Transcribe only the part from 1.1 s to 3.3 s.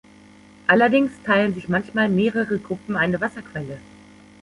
teilen sich manchmal mehrere Gruppen eine